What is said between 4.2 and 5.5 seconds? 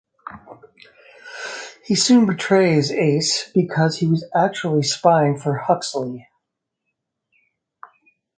actually spying